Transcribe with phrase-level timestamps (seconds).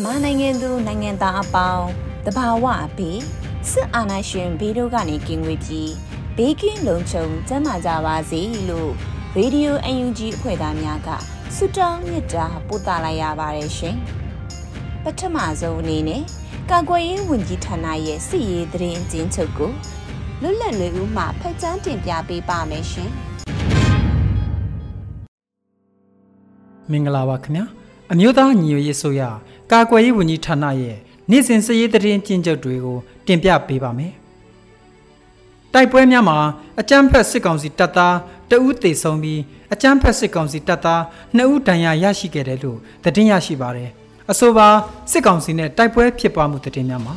[0.00, 1.88] မြန်မာနိုင်ငံသူနိုင်ငံသားအပေါင်း
[2.26, 3.10] တဘာဝအဖေ
[3.70, 5.92] စစ်အာဏာရှင်ဘေးတို့ကနေကင်းဝေးပြီး
[6.36, 8.90] ဘေးကင်းလုံခြုံကျန်းမာကြပါစေလို့
[9.36, 11.08] ရေဒီယို UNG အဖွဲ့သားများက
[11.56, 13.96] ဆုတောင်းမြတ်တာပို့သလိုက်ရပါတယ်ရှင်
[15.04, 16.22] ပထမဆုံးအနေနဲ့
[16.70, 19.72] ကာကွယ်ရေးဝန်ကြီးဌာနရဲ့စစ်ရေးသတင်းအကျဉ်းချုပ်ကို
[20.42, 23.10] လွတ်လပ်လေးဦးမှဖတ်ကြားတင်ပြပေးပါမယ်ရှင်
[26.90, 27.66] မင်္ဂလာပါခင်ဗျာ
[28.12, 29.22] အမျိုးသားညီညွတ်ရေးဆိုရ
[29.72, 30.96] ကာကွယ်ရေးဝန်ကြီးဌာနရဲ့
[31.30, 34.12] နေ့စဉ်စည်ရေးသတင်းကျဉ်းချုပ်တွေကိုတင်ပြပေးပါမယ်။
[35.72, 36.38] တိုက်ပွဲများမှာ
[36.80, 38.16] အကြမ်းဖက်စစ်ကောင်စီတပ်သား
[38.50, 39.40] တအူးသေဆုံးပြီး
[39.72, 41.00] အကြမ်းဖက်စစ်ကောင်စီတပ်သား
[41.36, 43.90] 2ဦးဒဏ်ရာရရှိခဲ့တယ်လို့သတင်းရရှိပါတယ်။
[44.30, 44.68] အဆိုပါ
[45.10, 47.14] စစ်ကောင်စီနဲ့တိုက်ပွဲဖြစ်ပွားမှုသတင်းများမှာ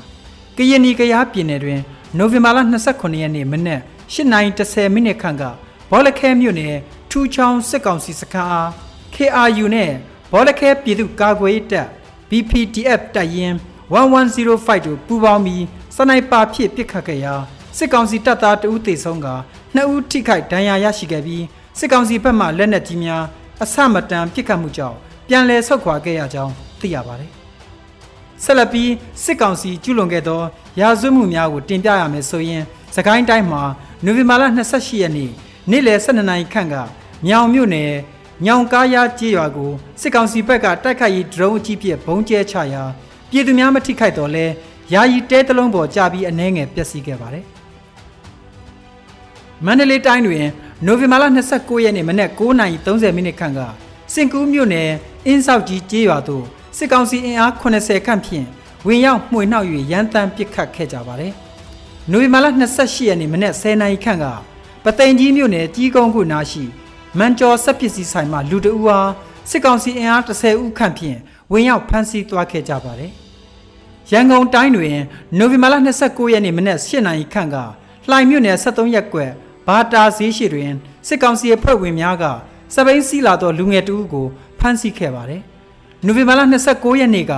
[0.58, 1.80] ကရင်နီကရားပြည်နယ်တွင်
[2.18, 3.82] နိုဝင်ဘာလ29ရက်နေ့မနက်
[4.14, 5.44] 8:30မိနစ်ခန့်က
[5.92, 6.76] ဘောလခဲမြို့နယ်
[7.10, 8.70] ထူချောင်းစစ်ကောင်စီစခန်းအား
[9.16, 9.92] KRU နဲ့
[10.32, 11.88] ဘောလခဲပြည်သူ့ကာကွယ်ရေးတပ်
[12.30, 13.56] BPDF တပ်ရင်း
[13.94, 15.64] 1105တို့ပူးပေါင်းပြီး
[15.96, 17.34] စနိုက်ပါဖြင့်ပစ်ခတ်ခဲ့ရာ
[17.78, 19.28] စစ်ကောင်စီတပ်သားတဦးသေဆုံးက
[19.76, 21.44] နှစ်ဦးထိခိုက်ဒဏ်ရာရရှိခဲ့ပြီး
[21.80, 23.24] စစ်ကောင်စီဘက်မှလက်နက်ကြီးများ
[23.64, 24.98] အဆမတန်ပစ်ခတ်မှုကြောင့်
[25.28, 27.32] ပြန်လည်ဆုတ်ခွာခဲ့ရကြောင်းသိရပါတယ်။
[28.44, 28.92] ဆက်လက်ပြီး
[29.24, 30.42] စစ်ကောင်စီကျူးလွန်ခဲ့သော
[30.80, 32.64] ရာဇဝတ်မှုများကိုတင်ပြရမယ်ဆိုရင်
[32.96, 33.64] စကိုင်းတိုင်းမှာ
[34.06, 35.32] နိုဝင်ဘာလ28ရက်နေ့
[35.72, 36.76] နေ့လယ်12နာရီခန့်က
[37.26, 37.92] မြောင်မြို့နယ်
[38.46, 39.72] ညောင်ကားရကြေးရွာကို
[40.02, 42.84] စစ်ကောင်စီဘက်ကတိုက်ခိုက်ရေးဒရုန်းအကြီးပြဘုံကျဲချရာ
[43.30, 44.46] ပြည်သူများမထိခိုက်တော့လဲ
[44.94, 47.46] ယာယီတဲတလုံးပေါ်ကြာပြီးအနှဲငယ်ပျက်စီးခဲ့ပါတယ်။
[49.66, 50.46] မန္တလေးတိုင်းတွင်
[50.86, 51.24] နိုဝင်ဘာလ
[51.54, 53.60] 29ရက်နေ့မနက်9:30မိနစ်ခန့်က
[54.14, 54.90] စင်ကူးမြို့နယ်
[55.26, 56.46] အင်းဆောက်ကြီးကြေးရွာသို့
[56.78, 58.46] စစ်ကောင်စီအင်အား80ခန့်ဖြင့်
[58.88, 61.34] ဝင်ရောက်မှွေနှောက်၍ရန်တမ်းပစ်ခတ်ခဲ့ကြပါတယ်။
[62.12, 62.46] နိုဝင်ဘာလ
[62.78, 64.26] 28ရက်နေ့မနက်10:00နာရီခန့်က
[64.84, 66.64] ပသိမ်ကြီးမြို့နယ်ကြီးကုန်းခုနာရှိ
[67.20, 69.10] မန်ကျော်စက်ပစ္စည်းဆိုင်မှာလူတအူအား
[69.50, 71.20] စစ်ကောင်စီအင်အား30ဦးခန့်ဖြင့်
[71.52, 73.12] ဝင်ရောက်ဖမ်းဆီးသွားခဲ့ကြပါတယ်။
[74.12, 74.98] ရန်ကုန်တိုင်းတွင်
[75.38, 77.58] နိုဝင်ဘာလ29ရက်နေ့မနက်8:00နာရီခန့်က
[78.10, 79.32] လှိုင်မြို့နယ်73ရပ်ကွက်
[79.68, 80.72] ဘာတာဈေးရှိတွင်
[81.08, 82.24] စစ်ကောင်စီအဖွဲ့ဝင်များက
[82.74, 84.28] စပိန်စီလာသောလူငယ်တဦးကို
[84.60, 85.42] ဖမ်းဆီးခဲ့ပါတယ်။
[86.06, 86.42] နိုဝင်ဘာလ
[86.72, 87.34] 29ရက်နေ့က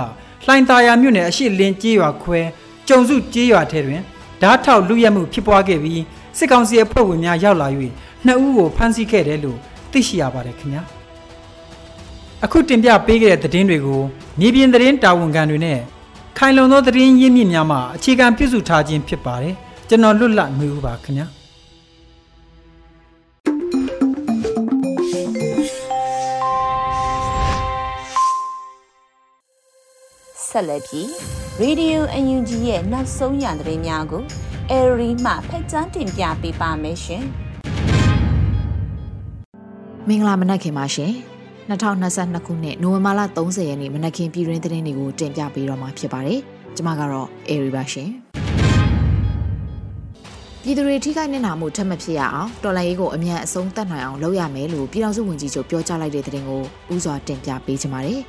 [0.46, 2.40] လှိုင်သာယာမြို့နယ်အရှိလင်းကျေးရွာခွဲ
[2.88, 4.00] ကျုံစုကျေးရွာထဲတွင်
[4.42, 6.02] ဓာတ်ထောက်လူရက်မှုဖြစ်ပွားခဲ့ပြီး
[6.38, 7.68] စစ်ကောင်စီအဖွဲ့ဝင်များရောက်လာ၍
[8.26, 9.58] နှစ်ဦးကိုဖမ်းဆီးခဲ့တယ်လို့
[9.92, 10.82] သိရှိရပါတယ်ခင်ဗျာ
[12.44, 14.02] အခုတင်ပြပေးခဲ့တဲ့သတင်းတွေကို
[14.40, 15.78] မြေပြင်သတင်းတာဝန်ခံတွေနဲ့
[16.38, 19.54] ခိုင်လုံသောသတင်းရင်းမြစ်များမှအခြေခံပြုစုထားခြင်းဖြစ်ပါတယ်
[19.88, 21.26] ကျွန်တော်လွတ်လပ်နေဦးပါခင်ဗျာ
[30.48, 31.06] ဆက်လက်ပြီး
[31.62, 34.22] Radio UNG ရဲ့နောက်ဆုံးရသတင်းများကို
[34.74, 37.24] Airy မှဖက်ချန်းတင်ပြပေးပါမယ်ရှင်။
[40.08, 41.12] မင်္ဂလာမနက်ခင်ပါရှင်
[41.70, 46.40] 2022ခုနှစ်နိုဝင်ဘာလ30ရက်နေ့မနက်ခင်းပြည်တွင်းသတင်းတွေကိုတင်ပြပေးတော့မှာဖြစ်ပါတယ်
[46.76, 48.08] ကျွန်မကတော့အေရီပါရှင်
[50.62, 56.62] ပြည်သူတွေထိခိုက်နေတာမှုထပ်မဖြစ်ရအောင်တော်လိုင်းရေးကိုအမြန်အဆုံးသတ်နိုင်အောင်လုပ်ရမယ်လို့ပြည်ထောင်စုဝန်ကြီးချုပ်ပြောကြားလိုက်တဲ့သတင်းကို
[56.94, 58.20] ဥစွာတင်ပြပေးချင်ပါတယ်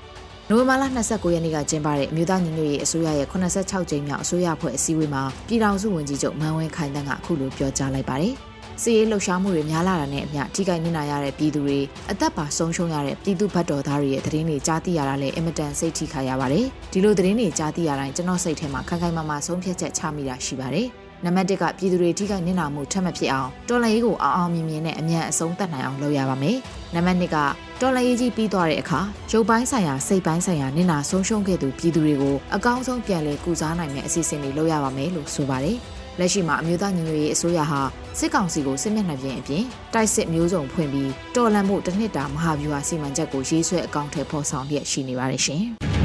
[0.50, 8.34] နိုဝင်ဘာလ29ရက်နေ့ကကျင်းပတဲ့အမျိုးသားညီညွတ်ရေးအစိုးရရဲ့86ကြိမ်မြောက်အစိုးရဖွဲ့အစည်းအဝေးမှာပြည်ထောင်စုဝန်ကြီးချုပ်မန်ဝင်းခိုင်တန်းကအခုလိုပြောကြားလိုက်ပါတယ်။
[8.82, 11.80] စီးရေးလှုပ်ရှားမှုတွေများလာတာနဲ့အမျှထိခိုက်နစ်နာရတဲ့ပြည်သူတွေ
[12.12, 20.88] အသက်ပါဆုံးရှုံးရတဲ့ပြည်သူဘတ်တော်သားတွေရဲ့သတင်းတွေကြားသိရတာလည်းအင်မတန်စိတ်ထိခိုက်ရပါတယ်။ဒီလိုသတင်းတွေကြားသိရတိုင်းကျွန်တော်စိတ်ထဲမှာခိုင်ခိုင်မာမာဆုံးဖြတ်ချက်ချမိတာရှိပါတယ်။
[21.26, 26.58] နံပါတ်1ကပြည်သူတွေထိခိုက်နစ်နာမှုထပ်မဖြစ်အောင်တော်လှန်ရေးကိုအောင်အောင်မြင်မြင်နဲ့အမြန်အဆုံးသတ်နိုင်အောင်လုပ်ရပါမယ်။
[26.96, 27.38] နံပါတ်2က
[27.82, 29.00] တော်လှန်ရေးကြီးပြီးသွားတဲ့အခါ
[29.32, 35.78] ရုပ်ပိုင်းဆိုင်ရာစိတ်ပိုင်းဆိုင်ရာနစ်နာဆုံးရှုံးခဲ့သူပြည်သူတွေကိုအကောင်းဆုံးပြန်လည်ကုစားနိုင်မယ့်အစီအစဉ်တွေလုပ်ရပါမယ်လို့ဆိုပါတယ်။
[36.20, 37.80] လက်ရှိမှာအမျိုးသားညီညွတ်ရေးအစိုးရဟာ
[38.20, 45.64] စစ်ကောင်စီကိုစစ်မျက်နှာပြင်အပြင်တိုက်စစ်မျိုးစုံဖွင့်ပြီးတော်လန်မှုတစ်နှစ်တာမဟာဗျူဟာစီမံချက်ကိုရေးဆွဲအကောင့်ထဲပေါ်ဆောင်လျက်ရှိနေပါတယ်ရှင်။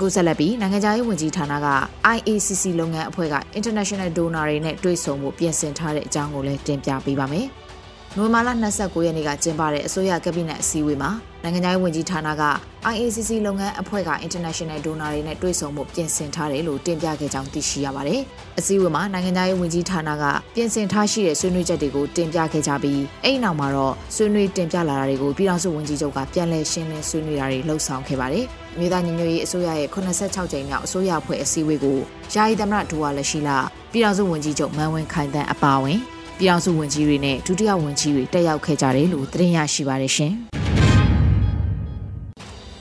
[0.00, 1.68] အခုဆက်လက်ပြီးနိုင်ငံခြားရေးဝန်ကြီးဌာနက
[2.16, 7.46] IACC လုပ်ငန်းအဖွဲ့က International Donor တွေနဲ့တွေ့ဆုံမှုပြင်ဆင်ထားတဲ့အကြောင်းကိုလည်းတင်ပြပေးပါမယ်။
[8.16, 11.10] နိုဝင်ဘာလ29ရက်နေ့ကကျင်းပတဲ့အစိုးရကက်ဘိနက်အစည်းအဝေးမှာ
[11.42, 12.44] နိုင်ငံခြားရေးဝန်ကြီးဌာနက
[12.92, 18.20] IACC လုပ်ငန်းအဖွဲ့က International Donor တွေနဲ့တွေ့ဆုံမှုပြင်ဆင်ထားတယ်လို့တင်ပြခဲ့ကြောင်းသိရှိရပါတယ်။
[18.58, 20.24] အစည်းအဝေးမှာနိုင်ငံခြားရေးဝန်ကြီးဌာနက
[20.54, 28.44] ပြင်ဆင်ထားရှိတဲ့ဆွေးနွေးချက်တွေကိုတင်ပြခဲ့ကြပြီးအဲ့ဒီနောက်မှာတော့ဆွေးနွေးတင်ပြလာတာတွေကိုပြည်ထောင်စုဝန်ကြီးချုပ်ကပြန်လည်ရှင်းလင်းဆွေးနွေးတာတွေလှုပ်ဆောင်ခဲ့ပါတယ်။
[28.78, 31.98] မြေသားညီညွတ်ရေးအစိုးရရဲ့86ကြိမ်မြောက်အစိုးရအဖွဲ့အစည်းအဝေးကို
[32.34, 33.58] ယာယီသမရဒူဝါလက်ရှိလာ
[33.92, 36.00] ပြည်ထောင်စုဝန်ကြီးချုပ်မန်ဝင်းခိုင်တန်းအပါအဝင်
[36.38, 40.32] ပြည်အောင်စုဝန်ကြီးတွေနဲ့ဒုတိယဝန်ကြီးတွေတက်ရောက်ခဲ့ကြတယ်လို့သတင်းရရှိပါတယ်ရှင်။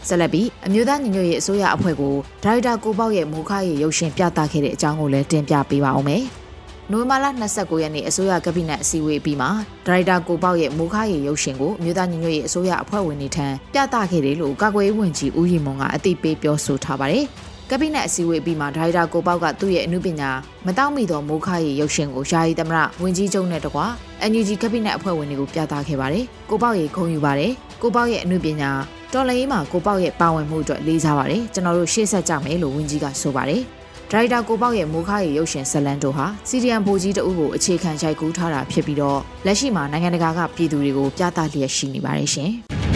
[0.08, 6.24] ဆက်လက်ပြီးအမျိုးသားညီညွတ်ရေးအစိုးရအဖွဲ့ကိုဒါရိုက်တာကိုပေါက်ရဲ့မူခရဲ့ရုပ်ရှင်ပြသခဲ့တဲ့အကြောင်းကိုလည်းတင်ပြပေးပါအောင်မယ်။
[6.92, 9.52] နိုဝင်ဘာလ29ရက်နေ့အစိုးရကပိနက်အစည်းအဝေးပြီးမှဒါ
[9.88, 17.26] ရိုက်တာကိုပေါက်ရဲ့မူခရဲ့ရုပ်ရှင်ကိုအမျိုးသားညီညွတ်ရေးအစိုးရအဖွဲ့ဝင်တွေထံပြသခဲ့တယ်လို့ကာကွယ်ရေးဝန်ကြီးဦးရီမွန်ကအသိပေးပြောဆိုထားပါတယ်။
[17.72, 20.30] ကပိနက်အစည်းအဝေးပြီးမှဒါရိုက်တာကိုပေါက်ကသူ့ရဲ့အမှုပညာ
[20.66, 23.86] မတောင့်မိသောမိုးခရဲ့ရုပ်ရှင်ကိုယာယီသမရဝင်ကြီးချုပ်နဲ့တကွာ
[24.32, 28.70] NUG ကပိနက်အဖွဲ့ဝင်တွေကိုပြသခဲ့ပါတယ်။ကိုပေါက်ရဲ့ဂုဏ်ယူပါတယ်။ကိုပေါက်ရဲ့အမှုပညာ
[29.14, 33.62] တော်လရေးမှာကိုပေါက်ရဲ့ပါဝင်မှုအတွက်လေးစားပါတယ်။ကျွန်တော်တို့ရှေ့ဆက်ကြမယ်လို့ဝင်ကြီးကဆိုပါတယ်။
[34.12, 42.52] ဒရိုက်တာကိုပေါက်ရဲ့မိုးခါရဲ့ရုပ်ရှင်ဇလန်တို့ဟာစီရီယံဘူကြီးတအုပ်ကိုအခြေခံရိုက်ကူးထားတာဖြစ်ပြီးတော့လက်ရှိမှာနိုင်ငံတကာကပြည်သူတွေကိုပြသလျက်ရှိနေပါတယ်ရှင်။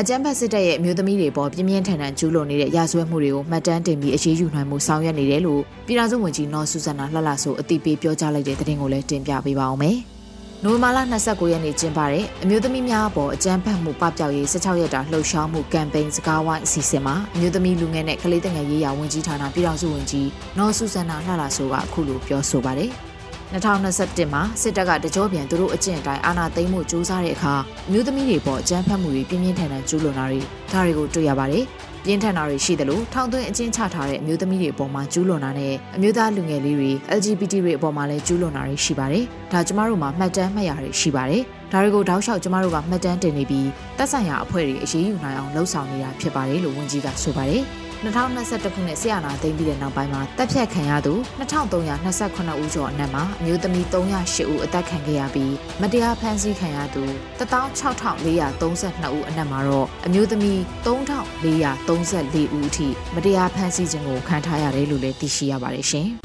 [0.00, 9.96] အကြမ်းဖက်စစ်တပ်ရဲ့အမျိုးသမီးတွေပေါ်ပြင်းပြင်းထန်ထန်ကျူးလွန်နေတဲ့ရာဇဝတ်မှုတွေကိုမှတ်တမ်းတင်ပြီးအရေးယူနိုင်မှုဆောင်ရွက်နေတယ်လို့ပြည်ထောင်စုဝန်ကြီးနော်ဆူဇန်နာလှလှဆိုအသိပေးပြောကြားလိုက်တဲ့သတင်းကိုလည်းတင်ပြပေးပါောင်းမယ်။
[10.64, 22.92] နိုဝင်ဘာလ29ရက်နေ့ကျင်းပတဲ့အမျိုးသမီးများအပေါ်အကြမ်းဖက်မှုပပျောက်ရေး16ရက်တာလှုပ်ရှားမှုကမ်ပိန်းစကားဝိုင်းအစီအစဉ်မှာအမျိုးသမီးလူငယ်နဲ့ကလေးတငယ်ရေးရာဝန်ကြီးဌာနပြည်ထောင်စုဝန်ကြီးနော်ဆူဇန်နာလှလှဆိုကအခုလိုပြောဆိုပါတယ်။
[23.52, 27.54] 2021မှာစစ်တပ်ကတကြောပြန်သူတို့အကျင့်အတိုင်းအာဏာသိမ်းမှုစူးစမ်းတဲ့အခါ
[27.88, 30.40] အမျိုးသမီးတွေပေါ်အကြမ်းဖက်မှုတွေပြင်းပြင်းထန်ထန်ကျူးလွန်တာတွေ
[30.72, 31.64] ဒါတွေကိုတွေ့ရပါတယ်။
[32.04, 41.42] ပြင်းထန်တာတွေရှိတယ်လို့ထောင်သွင်းအကျဉ်းချထားတဲ့အမျိုးသမီးတွေအပေါ်မှာကျူးလွန်တာနဲ့အမျိုးသားလူငယ်လေးတွေ LGBT တွေအပေါ်မှာလည်းကျူးလွန်တာတွေရှိပါတယ်။ဒါကျမတို့မှာမှတ်တမ်းမှတ်ရာတွေရှိပါတယ်။
[41.72, 43.68] ဒါတွေကိုတောက်လျှောက်ကျမတို့ကမှတ်တမ်းတင်နေပြီး
[43.98, 47.64] သက်ဆိုင်ရာအဖွဲ့တွေအရေးယူနိုင်အောင်လှုံ့ဆော်နေတာဖြစ်ပါတယ်လို့ဝန်ကြီးကဆိုပါတယ်။
[48.04, 57.04] 2021ခုနှစ်ဆီယနာသိမ်းပြီးတဲ့နောက်ပိုင်းမှာတပ်ဖြတ်ခံရသူ2328ဦးကျော်အနက်မှာအမျိုးသမီး308ဦးအသက်ခံခဲ့ရပြီးမတရားဖမ်းဆီးခံရသူ
[57.38, 66.08] 16432ဦးအနက်မှာတော့အမျိုးသမီး3434ဦးအထိမတရားဖမ်းဆီးခြင်းကိုခံထားရတယ်လို့လည်းသိရှိရပါတယ်ရှင်။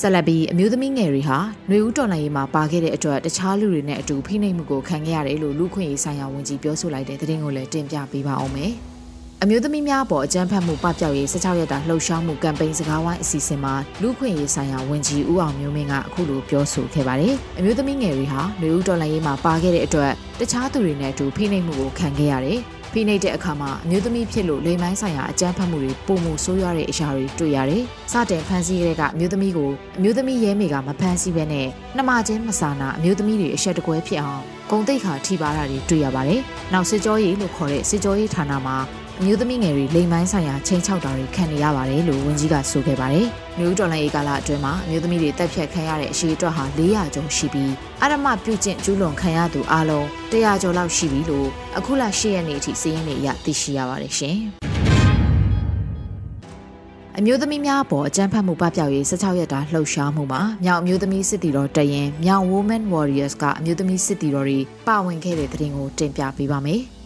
[0.00, 1.38] ဆက်လက်ပြီးအမျိုးသမီးငယ်တွေဟာ
[1.68, 8.74] ຫນွေဦးတော်လှန်ရေးမှာပါခဲ့တဲ့အတွက်တခြားလူတွေနဲ့အတူဖိနှိပ်မှုကိုခံခဲ့ရတယ်လို့လူခွင့်ရေးဆိုင်ရာဝန်ကြီးပြောဆိုလိုက်တဲ့သတင်းကိုလည်းတင်ပြပေးပါအောင်မယ်။
[9.44, 22.58] အမျိုးသမီးများပေါ်အကြမ်းဖက်မှုပပျောက်ရေး16ရက်တာလှုပ်ရှားမှုကမ်ပိန်းစကားဝိုင်းအစီအစဉ်မှာလူခွင့်ရေးဆိုင်ရာဝန်ကြီးဦးအောင်မျိုးမင်းကအခုလိုပြောဆိုခဲ့ပါတယ်။အမျိုးသမီးငယ်တွေဟာလူဦးတော်လှန်ရေးမှာပါခဲ့တဲ့အတွက်တခြားသူတွေနဲ့အတူဖိနှိပ်မှုကိုခံခဲ့ရတယ်။
[22.92, 27.82] ဖိနှိပ်တဲ့အခါမှာအမျိုးသမီးဖြစ်လို့လိမ်မိုင်းဆိုင်ရာအကြမ်းဖက်မှုတွေပုံမှုဆိုးရွားတဲ့အရာတွေတွေ့ရတယ်။
[28.12, 31.66] စတင်ဖမ်းဆီးတဲ့ကအမျိုးသမီးကိုအမျိုးသမီးရဲမေကမဖမ်းဆီးဘဲနဲ့
[31.96, 36.40] နှမချင်းမစာနာအမျိုးသမီးတွေအဆက်တကွဲဖြစ်အောင်ဂုံတိတ်ခါထိပါတာတွေတွေ့ရပါတယ်။
[36.72, 38.76] နောက်စစ်ကြောရေးလို့ခေါ်တဲ့စစ်ကြောရေးဌာနမှာ
[39.22, 43.26] အမျိုးသမီးငယ်တွေလိမ်မိုင်းဆိုင်ရာချိန်ချောက်တာတွေခံနေရပါတယ်လို့ဝန်ကြီးကဆိုခဲ့ပါတယ်။
[43.58, 47.72] မျိုးတော်လိုင်းအေကာလအတွင်းမှာအမျိုးသမီးတွေတက်ဖြတ်ခံရတဲ့အရှိအတွက်ဟာ400ကျော်ရှိပြီး
[48.02, 51.48] အရမပြုကျင့်ကျူးလွန်ခံရသူအလုံး100ကျော်လောက်ရှိပြီလို့
[51.78, 54.36] အခုလ10ရက်နေ့အထိစီးရင်နေရသိရှိရပါတယ်ရှင်။
[57.18, 66.82] အမျိုးသမီးများအပေါ်အကြမ်းဖက်မှုပပျောက်ရေး16ရက်တာလှုပ်ရှားမှုမှာမြောက်အမျိုးသမီးစစ်တီတော်တရင်မြောက် Women Warriors ကအမျိုးသမီးစစ်တီတော်တွေပါဝင်ခဲ့တဲ့တဲ့တင်ကိုတင်ပြပေးပါမယ်။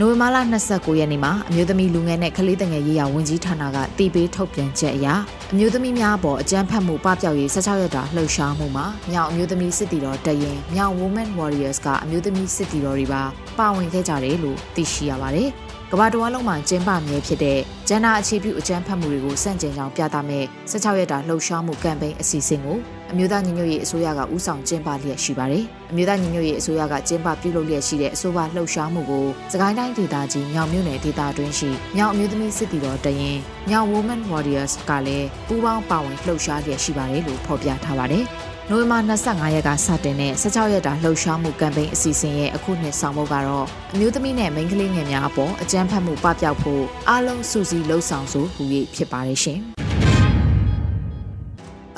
[0.00, 0.36] နိုဝင်ဘာလ
[0.68, 5.06] 29ရက်နေ့မှာအမျိုးသမီးလူငယ်နဲ့ကလေးငယ်ရေးရာဝန်ကြီးဌာနကတည်ပေးထုတ်ပြန်ချက်အရ
[5.52, 13.22] အမျိုးသမီးများအပေါ်အကြမ်းဖက်မှုပပျောက်ရေး16ရက်တာလှုပ်ရှားမှုမှာမြောက်အမျိုးသမီးစစ်တီတော်တရင်မြောက် Women Warriors ကအမျိုးသမီးစစ်တီတော်တွေပါ
[13.58, 15.50] ပါဝင်ခဲ့ကြတယ်လို့သိရှိရပါတယ်။
[15.92, 22.78] ကမ္ဘာတော်လုံးမှာကျင်းပမြဲဖြစ်တဲ့ဂျန်နာအခြေပြုအကြမ်းဖက်မှုတွေကိုစန့်ကျင်ကြောင်းပြသမဲ့16ရက်တာလှုပ်ရှားမှုကမ်ပိန်းအစီအစဉ်ကို
[23.12, 33.38] အမျိုးသားညီညွတ်ရေးအစိုးရကဦးဆောင်ကျင်းပလျက်ရှိပါတယ်။အမျိုးသားညီညွတ်ရေးအစိုးရကကျင်းပပြုလုပ်လျက်ရှိတဲ့အဆိုပါလှုပ်ရှားမှုကိုစကိုင်းတိုင်းဒေသကြီးမြောင်မြို့နယ်ဒေသတွင်းရှိမြောင်အမျိုးသမီးစစ်တီတော်တရင်
[33.70, 38.26] မြောင် Women Warriors ကလည်းပူးပေါင်းပါဝင်လှုပ်ရှားလျက်ရှိပါတယ်လို့ဖော်ပြထားပါတယ်။
[38.70, 48.62] နိုဝင်ဘာ25ရက်ကစတင်တဲ့16ရက်တာလှုပ်ရှားမှုကမ်ပိန်းအစီအစဉ်ရဲ့အခုနှစ်ဆောင်မှုကတော့အမျိုးသမီးနဲ့မိန်းကလေးငယ်များအပေါ်အကြမ်းဖက်မှုပပျောက်ဖို့အားလုံးစုစည်းလှုံ့ဆော်ဆိုဟူ၍
[48.94, 49.58] ဖြစ်ပါတယ်ရှင်။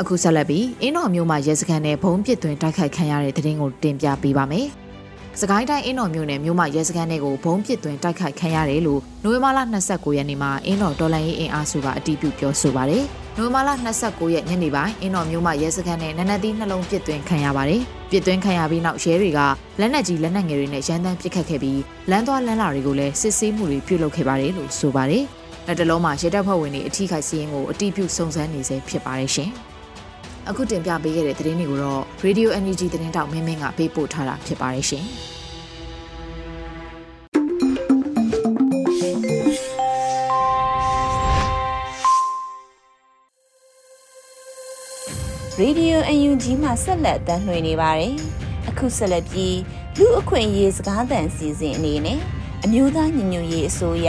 [0.00, 4.66] အခုဆက်လက်ပြီးအင်းတော်မျိုးမှာရဲစခန်းနဲ့ဘုံပစ်သွင်းတိုက်ခိုက်ခံရတဲ့တဲ့ရင်ကိုတင်ပြပေးပါမယ်။
[5.40, 9.58] စကိုင်းတိုင်းအင်းတော်မျိုးနယ်မြို့မှာရဲစခန်းတွေကိုဘုံပစ်သွင်းတိုက်ခိုက်ခံရတယ်လို့နိုဝင်ဘာလ
[9.88, 13.06] 29ရက်နေ့မှာအင်းတော်ဒေါ်လာရေးအင်အားစုကအတည်ပြုပြောဆိုပါတယ်။
[13.40, 13.70] နိုဝင်ဘာလ
[14.02, 19.40] 29ရက်ညနေပိုင်းအင်းတော်မျိုးမှရဲစခန်းနဲ့နနက်သီးနှလုံးပစ်သွင်းခံရပါတယ်။ပစ်သွင်းခံရပြီးနောက်ရဲတွေက
[19.80, 21.80] လက်နက်ကြီးလက်နက်ငယ်တွေနဲ့ရန်တမ်းပစ်ခတ်ခဲ့ပြီး
[22.10, 25.24] လမ်းသွားလမ်းလာတွေကိုလည်းစစ်ဆေးမှုတွေပြုလုပ်ခဲ့ပါတယ်လို့ဆိုပါတယ်။
[25.66, 29.50] လက်တလုံးမှာရဲတပ်ဖွဲ့ဝင်တွေအထူးခိုက်စီရင်ကိုအတိပြုစုံစမ်းနေစေဖြစ်ပါတယ်ရှင်။
[30.48, 35.06] အခုတင်ပြပေးခဲ့တဲ့သတင်းတွေကိုတော့ Radio Energy သတင်းတောက်မင်းမင်းကပေးပို့ထားတာဖြစ်ပါတယ်ရှင်။
[45.64, 48.14] Radio UNG မှာဆက်လက်တမ်းလှည့်နေပါတယ်။
[48.68, 49.58] အခုဆက်လက်ပြီး
[49.98, 52.18] လူအခွင့်အရေးစကားသံစီစဉ်အနေနဲ့
[52.64, 54.08] အမျိုးသားညီညွတ်ရေးအစိုးရ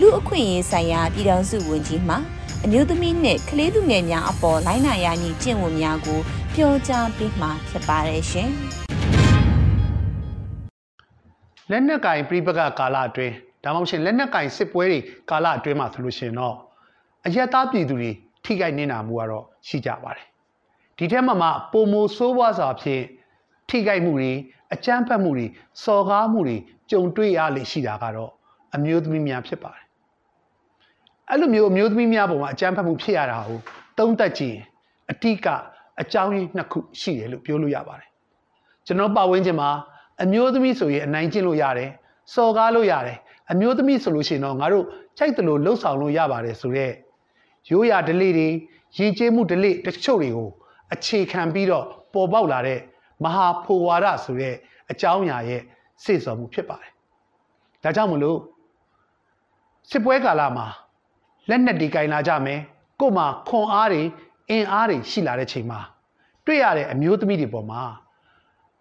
[0.00, 2.16] လူအခွင့်အရေးဆိုင်ရာပြည်ထောင်စုဝန်ကြီးမှ
[2.64, 6.20] အမျိုးသမီးနဲ့ကလေးသူငယ်များအပေါ်လိုင်းနာရမည်ကျင့်ဝတ်များကို
[6.54, 8.50] ပြောကြားပေးမှာဖြစ်ပါတယ်ရှင်။
[11.70, 14.98] လက်နက်ကင်ပြိပကကာလအတွင်းဒါမှမဟုတ်လက်နက်ကင်စစ်ပွဲတွေ
[15.30, 16.56] ကာလအတွင်းမှာဆိုလို့ရှိရင်တော့
[17.26, 18.10] အယက်သားပြည်သူတွေ
[18.44, 20.29] ထိခိုက်နေတာမှုကတော့ရှိကြပါတယ်
[21.00, 23.04] ဒီထဲမှာမှပုံမိုဆိုးဝါးစွာဖြင့်
[23.68, 24.32] ထိခိုက်မှုတွေ
[24.74, 25.46] အကြမ်းဖက်မှုတွေ
[25.84, 26.56] စော်ကားမှုတွေ
[26.90, 28.30] ကြုံတွေ့ရလေရှိတာကတော့
[28.74, 29.84] အမျိုးသမီးများဖြစ်ပါတယ်
[31.30, 33.58] အဲ့လိုမျိုးအမျိုးသမီးများပုံမှာအကြမ်းဖက်မှုဖြစ်ရတာကို
[33.98, 34.56] သုံးသက်ကြည့်
[35.10, 35.46] အတိက
[36.00, 38.08] အကြောင်းရင်းနှစ်ခုရှိတယ်လို့ပြောလို့ရပါတယ်
[38.86, 39.70] ကျွန်တော်ပတ်ဝန်းကျင်မှာ
[40.22, 41.90] အမျိုးသမီးဆိုရင်အနိုင်ကျင့်လို့ရတယ်
[42.34, 43.18] စော်ကားလို့ရတယ်
[43.52, 44.84] အမျိုးသမီးဆိုလို့ရှိရင်တော့ငါတို့
[45.18, 46.94] ကြိုက်တယ်လို့လှုပ်ဆောင်လို့ရပါတယ်ဆိုတော့
[47.70, 48.48] ရိုးရာဒလိတွေ
[48.96, 50.50] ရည်ကျေးမှုဒလိတချို့တွေကို
[50.94, 52.80] အခြေခံပြီးတော့ပေါ်ပေါက်လာတဲ့
[53.24, 54.54] မဟာဖိုဝါဒဆိုတဲ့
[54.90, 55.62] အကြောင်းအရာရဲ့
[56.04, 56.92] စေ့စော်မှုဖြစ်ပါတယ်။
[57.82, 58.38] ဒါကြောင့်မလို့
[59.90, 60.66] စစ်ပွဲကာလမှာ
[61.48, 62.60] လက်နက်တွေကင်လာကြမယ်။
[63.00, 64.02] ကို့မှာခွန်အားတွေ
[64.50, 65.80] အင်အားတွေရှိလာတဲ့ချိန်မှာ
[66.46, 67.82] တွေ့ရတဲ့အမျိုးသမီးတွေပေါ်မှာ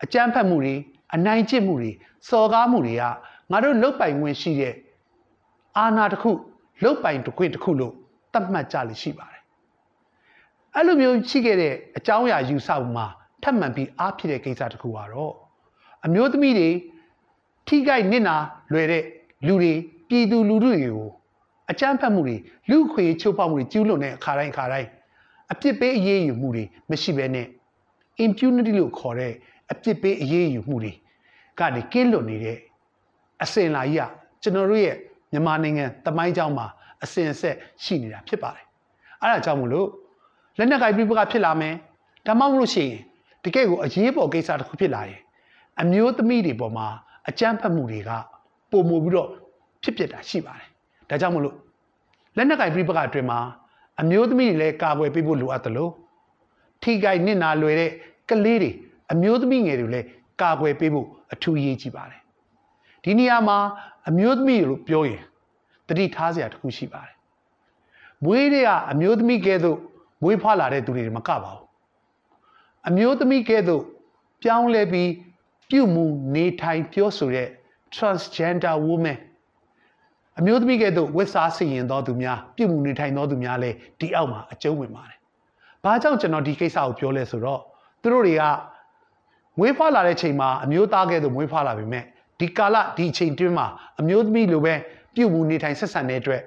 [0.04, 0.76] အကြမ်းဖက်မှုတွေ
[1.16, 1.92] အနိုင်ကျင့်မှုတွေ
[2.30, 3.04] စော်ကားမှုတွေက
[3.52, 4.74] ငါတို့လုတ်ပိုင်ဝင်ရှိတဲ့
[5.78, 6.32] အာဏာတစ်ခု
[6.84, 7.94] လုတ်ပိုင်တစ်ခွင့်တစ်ခုလို့
[8.34, 9.39] သတ်မှတ်ကြလိမ့်ရှိပါတယ်
[10.76, 13.06] အဲ့လိုမျိုးရှိခဲ့တဲ့အကြောင်းအရာယူဆမှာ
[13.44, 15.34] ထပ်မံပြီးအားဖြစ်တဲ့ကိစ္စတစ်ခုကတော့
[16.06, 16.70] အမျိုးသမီးတွေ
[17.68, 18.36] ထိခိုက်နစ်နာ
[18.74, 19.04] လွယ်တဲ့
[19.48, 19.74] လူတွေ
[20.10, 21.10] ပြည်သူလူထုတွေကို
[21.72, 22.36] အကြမ်းဖက်မှုတွေ
[22.70, 24.90] လူခွေချိုးဖောက်မှုတွေကျူးလွန်တဲ့အခါတိုင်းအခါတိုင်း
[25.52, 27.48] အပြစ်ပေးအရေးယူမှုတွေမရှိဘဲနဲ့
[28.26, 29.34] impunity လို့ခေါ်တဲ့
[29.72, 30.94] အပြစ်ပေးအရေးယူမှုတွေ
[31.60, 32.58] ကနေကင်းလွတ်နေတဲ့
[33.44, 34.10] အစင်လာကြီးက
[34.42, 34.96] ကျွန်တော်တို့ရဲ့
[35.32, 36.68] မြန်မာနိုင်ငံတမိုင်းကြောင်းမှာ
[37.04, 38.66] အစင်ဆက်ရှိနေတာဖြစ်ပါတယ်။
[39.22, 39.88] အဲဒါကြောင့်မလို့
[40.60, 41.76] လက်နက်ကိုင်ပြပကဖြစ်လာမယ်
[42.28, 43.00] ဒါမှမဟုတ်လို့ရှိရင်
[43.44, 45.20] တကယ့်ကိုအရေးပေါ်ကိစ္စတစ်ခုဖြစ်လာရင်
[45.82, 46.88] အမျိုးသမီးတွေပေါ်မှာ
[47.30, 48.12] အကြမ်းဖက်မှုတွေက
[48.72, 49.30] ပုံမူပြီးတော့
[49.84, 50.68] ဖြစ်ပျက်တာရှိပါတယ်
[51.10, 51.56] ဒါကြောင့်မလို့
[52.36, 53.40] လက်နက်ကိုင်ပြပကအတွင်းမှာ
[54.02, 55.92] အမျိုးသမီးတွေလည်းကာကွယ်ပေးဖို့လိုအပ်တယ်လို့
[56.84, 57.92] ထိခိုက်နစ်နာလွယ်တဲ့
[58.30, 58.72] ကလေးတွေ
[59.12, 60.08] အမျိုးသမီးငယ်တွေလည်း
[60.42, 62.22] ကာကွယ်ပေးဖို့အထူးအရေးကြီးပါတယ်
[63.04, 63.58] ဒီနေရာမှာ
[64.10, 65.24] အမျိုးသမီးလို့ပြောရင်
[65.88, 67.16] တတိထားစရာတခုရှိပါတယ်
[68.24, 69.78] မွေးတွေကအမျိုးသမီးကဲသို့
[70.24, 71.64] မွေးဖွားလာတဲ့သူတွေမကပါဘူး
[72.88, 73.84] အမျိုးသမီးကဲ့သို့
[74.44, 75.12] ပြောင်းလဲပြီး
[75.70, 77.48] ပြုမှုနေထိုင်ပြောဆိုတဲ့
[77.96, 79.18] transgender woman
[80.40, 85.18] အမျိုးသမီးကဲ့သို့ဝတ်စားဆင်ရင်သောသူများပြုမှုနေထိုင်သောသူများလည်းဒီအောက်မှာအကျုံးဝင်ပါတယ်။
[85.84, 87.62] ဘာကြောင့်ကျွန်တော်ဒီကိစ္စကိုပြောလဲဆိုတော့
[88.02, 88.44] သူတို့တွေက
[89.60, 92.04] မွေးဖွားလာတဲ့ချိန်မှာအမျိုးသားကဲ့သို့မွေးဖွားလာပြီမဲ့
[92.40, 93.68] ဒီကာလဒီအချိန်တွင်းမှာ
[94.00, 94.74] အမျိုးသမီးလိုပဲ
[95.16, 96.42] ပြုမှုနေထိုင်ဆက်ဆံတဲ့အတွက်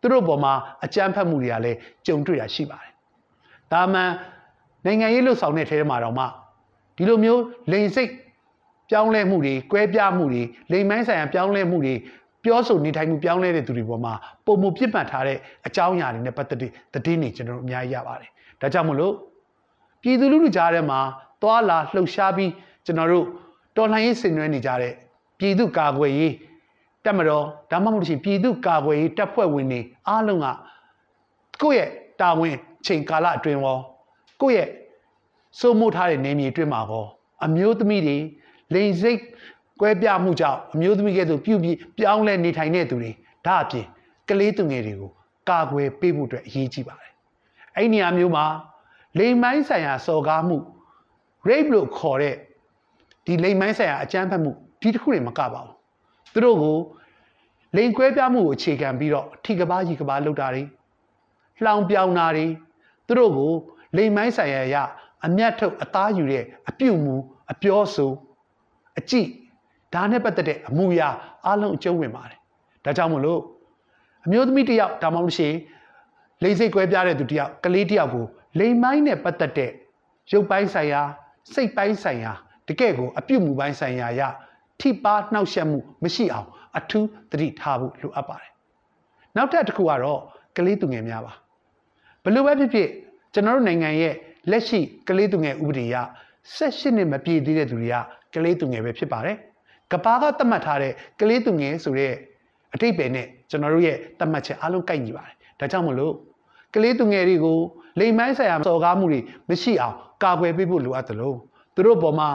[0.00, 0.52] သူတို့ပေါ်မှာ
[0.84, 2.87] အကြမ်းဖက်မှုတွေကလည်းကြုံတွေ့ရရှိပါတယ်
[3.72, 4.10] ဒါမှန်
[4.84, 6.24] နိုင်ငံရေးလှုပ်ဆောင်တဲ့ထဲမှာတော့မှ
[6.96, 8.10] ဒီလိုမျိုးလိန်စိတ်
[8.90, 11.94] ပြောင်းလဲမှုတွေကွဲပြားမှုတွေလိန်မိုင်းဆိုင်ရာပြောင်းလဲမှုတွေ
[12.44, 14.12] ပြောဆိုနေထိုင်မှုပြောင်းလဲတဲ့သူတွေပေါ်မှာ
[14.46, 19.14] ပုံမှုပြစ်မှတ်ထားတဲ့အကြောင်းအရာတွေနဲ့ပတ်သက်တဲ့သတင်းတွေကျွန်တော်တို့အများကြီးရပါတယ်။ဒါကြောင့်မလို့
[20.02, 21.00] ပြည်သူလူထုကြားထဲမှာ
[21.42, 22.50] သွာလာလှုပ်ရှားပြီး
[22.86, 23.26] ကျွန်တော်တို့
[23.76, 24.92] တော်လှန်ရေးဆင်နွှဲနေကြတဲ့
[25.38, 26.34] ပြည်သူကာကွယ်ရေး
[27.04, 30.46] တက်မတော်ဒါမှမဟုတ်ရှင်ပြည်သူကာကွယ်ရေးတပ်ဖွဲ့ဝင်တွေအားလုံးက
[31.62, 32.56] ကိုယ့်ရဲ့တာဝန်
[32.86, 33.78] ချိန်ကာလအတွင်းရော
[34.40, 34.68] ကိုယ့်ရဲ့
[35.58, 37.06] စိုးမိုးထားတဲ့နေမြေအတွင်းမှာရော
[37.44, 38.16] အမျိုးသမီးတွေ
[38.74, 39.20] လိန်စိတ်
[39.80, 43.12] ကွဲပြားမှုကြောင့်အမျိုးသမီးကဲ့သို့ပြုပြီးပြောင်းလဲနေထိုင်တဲ့သူတွေ
[43.46, 43.86] ဒါအပြင်
[44.28, 45.10] ကလေးသူငယ်တွေကို
[45.48, 47.12] ကာကွယ်ပေးဖို့အတွက်အရေးကြီးပါတယ်။
[47.76, 48.44] အဲ့ဒီနေရာမျိုးမှာ
[49.18, 50.56] လိန်မိုင်းဆိုင်ရာစော်ကားမှု
[51.48, 52.34] rape လို့ခေါ်တဲ့
[53.24, 55.74] ဒီလိန်မိုင်းဆိုင်ရာအကြမ်းဖက်မှုဒီတစ်ခုတွေမကပါဘူး။
[56.32, 56.78] သူတို့ကို
[57.76, 60.62] လိန်ကွဲပြားမှုကိုအခြေခံပြီးတော့ထိကဘာကြီးကဘာလောက်တာတွေ
[61.64, 62.46] လှောင်ပြောင်တာတွေ
[63.08, 63.52] သူတို့ကို
[63.96, 64.76] လိမ်မိုင်းဆိုင်ရာရ
[65.26, 67.16] အမျက်ထုတ်အသားယူတဲ့အပြုတ်မှု
[67.52, 68.12] အပြောဆို
[68.98, 69.28] အကြည့်
[69.94, 71.08] ဒါနဲ့ပတ်သက်တဲ့အမူအရာ
[71.46, 72.38] အလုံးအကျုံးဝင်ပါတယ်
[72.84, 73.40] ဒါကြောင့်မလို့
[74.24, 75.54] အမျိုးသမီးတယောက်ဒါမှမဟုတ်ရှင်
[76.42, 78.24] လိမ်စိတ်ကွဲပြားတဲ့သူတယောက်ကလေးတယောက်ကို
[78.58, 79.70] လိမ်မိုင်းနဲ့ပတ်သက်တဲ့
[80.32, 81.02] ရုပ်ပိုင်းဆိုင်ရာ
[81.54, 82.32] စိတ်ပိုင်းဆိုင်ရာ
[82.68, 84.22] တကယ့်ကိုအပြုတ်မှုပိုင်းဆိုင်ရာရ
[84.80, 88.52] ထိပါနှောက်ယှက်မှုမရှိအောင် အထူးသတိထားဖို့လိုအပ်ပါတယ်
[89.36, 90.20] နောက်ထပ်တစ်ခုကတော့
[90.56, 91.36] ကလေးသူငယ်များပါဘ
[92.34, 92.88] လို့ပဲဖြစ်ဖြစ်
[93.34, 94.14] ကျွန်တော်တို့နိုင်ငံရဲ့
[94.50, 95.96] လက်ရှိကလေးသူငယ်ဥပဒေအရ
[96.56, 97.96] 18နှစ်မပြည့်သေးတဲ့သူတွေက
[98.34, 99.36] ကလေးသူငယ်ပဲဖြစ်ပါတယ်။
[99.92, 102.12] ကဘာကသတ်မှတ်ထားတဲ့ကလေးသူငယ်ဆိုတဲ့
[102.74, 106.14] အတိတ်ပဲနဲ့ကျွန်တော်တို့ရဲ့သတ်မှတ်ချက်အားလုံးကိုက်ညီပါတယ်။ဒါကြောင့်မလို့
[106.74, 107.58] ကလေးသူငယ်တွေကို
[108.00, 111.36] လိမ်မိုင်းဆိုင်ရာစော်ကားမှုတွေမရှိအောင်ကာကွယ်ပေးဖို့လိုအပ်တယ်လို့
[111.74, 112.28] သူတို့ပေါ်မှာ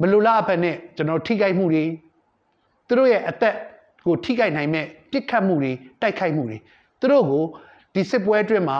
[0.00, 1.84] မလိုလားအဖက်နဲ့ကျွန်တော်ထိခိုက်မှုတွေ
[2.88, 3.54] သူတို့ရဲ့အသက်
[4.06, 6.58] ကိုထိခိုက်နိုင်မဲ့ပြစ်ခတ်မှုတွေတိုက်ခိုက်မှုတွေ
[7.00, 7.44] သူတို့ကို
[7.94, 8.78] ဒီစစ်ပွဲအတွင်းမှာ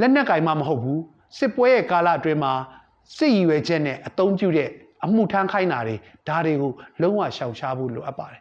[0.00, 1.02] လက်နက်ကင်မှမဟုတ်ဘူး
[1.38, 2.52] စစ်ပွဲရဲ့ကာလအတွင်းမှာ
[3.16, 4.70] စစ်ရည်ရွယ်ချက်နဲ့အသုံးပြုတဲ့
[5.04, 5.96] အမှုထမ်းခိုင်းတာတွေ
[6.28, 8.40] ဒါတွေကိုလုံးဝရှောင်ရှားဖို့လိုအပ်ပါတယ်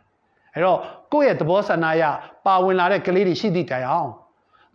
[0.53, 0.79] အဲ့တော့
[1.13, 2.03] ကိုယ့်ရဲ့သဘောဆန္ဒအရ
[2.45, 4.09] ပါဝင်လာတဲ့ကလေးတွေရှိသည့်တိုင်အောင်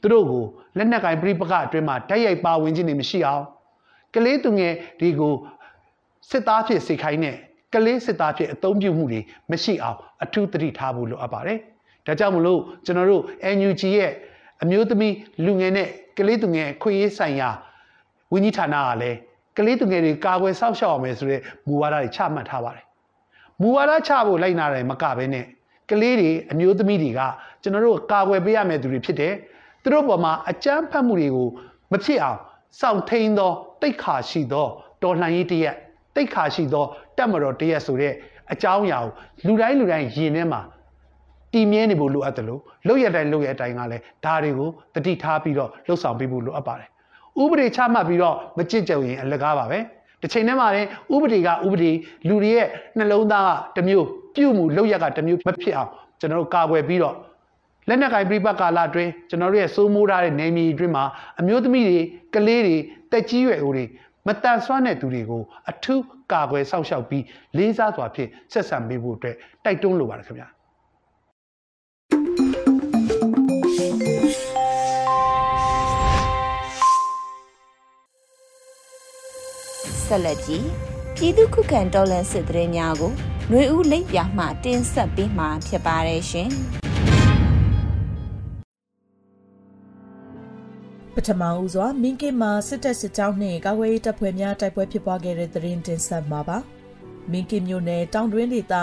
[0.00, 0.44] သူတို့ကို
[0.76, 3.44] လက်နက်ကင်ပြိပကအတွင်းမှာတိုက်ရိုက်ပါဝင်ခြင်းတွေမရှိအောင်
[4.14, 5.34] ကလေးသူငယ်ဒီကို
[6.30, 7.36] စစ်သားဖြစ်စေခိုင်းတဲ့
[7.74, 11.58] ကလေးစစ်သားဖြစ်အသုံးပြုမှုတွေမရှိအောင်အထူးသတိထားဖို့လိုအပ်ပါတယ်
[12.06, 13.22] ဒါကြောင့်မလို့ကျွန်တော်တို့
[13.56, 14.12] NUG ရဲ့
[14.62, 17.48] အမျိုးသမီးလူငယ်နဲ့ကလေးသူငယ်ခွင့်ရေးဆိုင်ရာ
[18.32, 19.18] ဝင်းကြီးဌာနကလည်း
[19.56, 22.84] ကလေးသူငယ်တွေကာကွယ်စောင့်ရှောက်အောင်မယ်ဆိုတဲ့မူဝါဒတွေချမှတ်ထားပါတယ်
[23.60, 25.44] မူဝါဒချဖို့လိုက်နာတယ်မကဘဲနဲ့
[25.90, 27.20] ကလေးတွေအမျိုးသမီးတွေက
[27.62, 29.34] ကျွန်တော်တို့ကာကွယ်ပေးရမယ့်သူတွေဖြစ်တယ်
[29.82, 31.48] သူတို့ပေါ်မှာအကြမ်းဖက်မှုတွေကို
[31.92, 32.38] မဖြစ်အောင်
[32.80, 34.66] စောင့်ထိန်သောတိတ်ခါရှိသော
[35.02, 35.74] တော်လှန်ရေးတရက်
[36.14, 36.84] တိတ်ခါရှိသော
[37.16, 38.12] တက်မတော်တရက်ဆိုတဲ့
[38.52, 39.10] အကြောင်းအရာကို
[39.46, 40.60] လူတိုင်းလူတိုင်းယင်ထဲမှာ
[41.56, 46.88] တည်မြဲနေဖို့လိုအပ်တယ်လို့လုပ်ရတိုင်းလုပ်ရတိုင်းကလည်းဒါတွေကိုတတိထားပြီးတော့လှုပ်ဆောင်ပေးဖို့လိုအပ်ပါတယ်
[47.42, 49.78] ဥပဒေချမှတ်ပြီးတော့မကြစ်ကြုံရင်အလကားပါပဲ
[50.22, 51.90] တစ်ချိန်တည်းမှာလည်းဥပဒေကဥပဒေ
[52.28, 57.14] လူတွေရဲ့နှလုံးသားကတစ်မျိုးပြုမှုလုပ်ရကတစ်မျိုးမဖြစ်အောင်ကျွန်တော်တို့ကာကွယ်ပြီးတော့
[57.88, 61.04] လက်နက်ကင်ပြပကာလအတွင်းကျွန်တော်တို့ရဲ့စိုးမိုးထားတဲ့နေမြေအတွင်းမှာ
[61.40, 61.98] အမျိုးသမီးတွေ
[62.34, 62.76] ကလေးတွေ
[63.12, 63.84] တက်ကြီးရွယ်ဦးတွေ
[64.26, 67.24] မတန်ဆွမ်းတဲ့သူတွေကိုအထူးကာကွယ်စောင့်ရှောက်ပြီး
[67.56, 70.48] လေးစားစွာဖြင့်ဆက်ဆံပေးဖို့အတွက်တိုက်တွန်းလိုပါတယ်ခင်ဗျာ
[80.08, 80.66] ဆက်လက်ကြည့်
[81.14, 83.12] ပြည်သူခုခံတော်လှန်စစ်တရေများကို
[83.50, 86.50] ຫນွေဦးလိမ့်ပြမှတင်ဆက်ပေးမှာဖြစ်ပါတယ်ရှင်
[91.14, 96.58] ပထမဦးစွာမင်းကင်းမှာစစ်တပ်စစ်ကြောင်းနှင့်ကာကွယ်ရေးတပ်ဖွဲ့များတိုက်ပွဲဖြစ်ပွားခဲ့တဲ့သတင်းတင်ဆက်မှာပါ
[97.30, 98.74] မင်းကင်းမြို့နယ်တောင်တွင်းဒေသ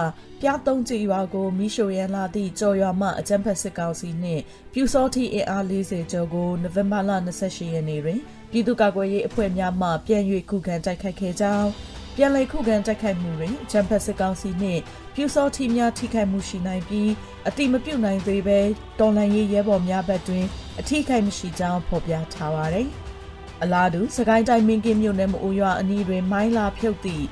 [0.41, 4.41] ပြားသုံးကြီးရွာကိုမိရှိုရန်လာသည့်ကြော်ရွာမှအကြမ်းဖက်စစ်ကောင်စီနှင့်
[4.73, 8.19] ပြူစောတိအင်အား40ကျော်ကိုနိုဝင်ဘာလ28ရက်နေ့တွင်
[8.53, 11.69] ပြည်သူ့ကာကွယ်ရေးအဖွဲ့များမှပြန်၍ခုခံတိုက်ခိုက်ခဲ့ကြောင်း
[12.15, 14.81] ပြန်လည်ခုခံတိုက်ခိုက်မှုတွင်ဂျမ်ဖက်စစ်ကောင်စီနှင့်
[15.15, 17.09] ပြူစောထီများထိခိုက်မှုရှိနိုင်ပြီး
[17.47, 18.59] အတိမပြုတ်နိုင်သေးပဲ
[18.99, 20.45] တော်လန်ရေးရဲဘော်များဘက်တွင်
[20.79, 22.87] အထိခိုက်မရှိကြောင်းဖော်ပြထားပါသည်။
[23.63, 27.25] အလားတူစကိုင်းတိုင်းမင်းကင်းမြို့နယ်မအိုရွာအနီးတွင်မိုင်းလာဖြုတ်သည့်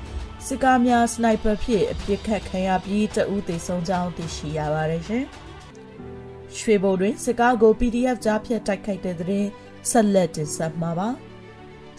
[0.46, 5.24] စစ်ကားများစနိုက်ပါဖြင့်အပြစ်ခတ်ခံရပြီးတအူးသေဆုံးကြောင်းသိရှိရပါတယ်ရှင်။
[6.58, 9.46] ရွှေဘုံတွင်စစ်ကားကို PDF ကြားဖြတ်တိုက်ခိုက်တဲ့တဲ့
[9.90, 11.10] ဆက်လက်တင်ဆက်မှာပါ။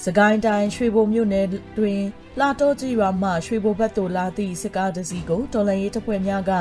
[0.06, 2.02] စကိုင်းတိုင်းရွှေဘုံမြို့နယ်တွင်
[2.40, 6.52] လာတော့ကြီးရွာမှရွှေဘိုဘက်သို့လာသည့်စစ်ကားတစ်စီးကိုတော်လန်ရေးတပ်ဖွဲ့များက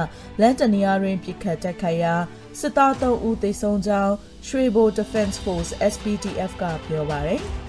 [0.40, 2.14] လန်တနီယာတွင်ပစ်ခတ်တိုက်ခိုက်ရာ
[2.60, 4.14] စစ်သား3ဦးသေဆုံးကြောင်း
[4.48, 7.61] ရွှေဘို Defense Force SPDF ကပြောပါရယ်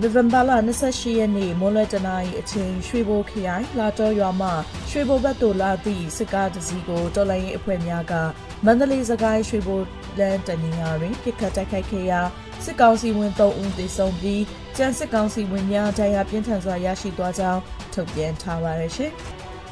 [0.00, 0.50] နိုဝင်ဘာလ
[0.84, 4.50] 28ရက်နေ့မိုးလတနာရီအချိန်ရွှေဘိုခရိုင်လာတော့ရွာမှ
[4.90, 8.12] ရွှေဘိုဘက်သို့လာသည့်စစ်ကားတစ်စီးကိုတော်လိုင်းရေးအဖွဲ့များက
[8.64, 9.80] မန္တလေးစကိုင်းရွှေဘို
[10.18, 12.20] လန်တနီယာတွင်ပစ်ခတ်တိုက်ခိုက်ခဲ့ရာ
[12.64, 14.42] စစ်ကောင်စီဝင်3ဦးသေဆုံးပြီး
[14.76, 17.60] ကျန်းစစ်ကောင်စီဝင်များဒဏ်ရာပြင်းထန်စွာရရှိသွားကြောင်း
[17.94, 19.12] ထုတ်ပြန်ထားပါရရှင်